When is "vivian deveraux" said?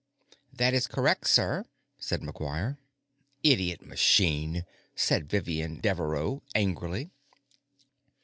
5.29-6.41